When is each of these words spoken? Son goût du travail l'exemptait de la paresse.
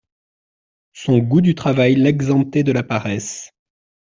Son 0.93 1.19
goût 1.19 1.41
du 1.41 1.53
travail 1.53 1.93
l'exemptait 1.93 2.63
de 2.63 2.71
la 2.71 2.81
paresse. 2.81 3.51